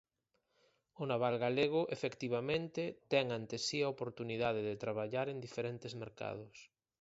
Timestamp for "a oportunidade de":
3.81-4.79